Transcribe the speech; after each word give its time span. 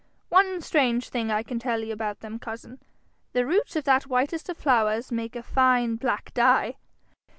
'One 0.29 0.61
strange 0.61 1.09
thing 1.09 1.29
I 1.29 1.43
can 1.43 1.59
tell 1.59 1.81
you 1.83 1.93
about 1.93 2.21
them, 2.21 2.39
cousin 2.39 2.79
the 3.33 3.45
roots 3.45 3.75
of 3.75 3.83
that 3.83 4.07
whitest 4.07 4.49
of 4.49 4.57
flowers 4.57 5.11
make 5.11 5.35
a 5.35 5.43
fine 5.43 5.95
black 5.95 6.33
dye! 6.33 6.77